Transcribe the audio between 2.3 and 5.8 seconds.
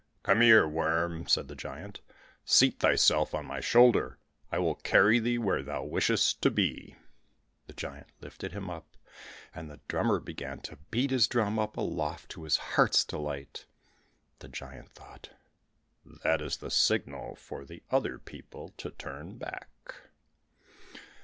"seat thyself on my shoulder, I will carry thee where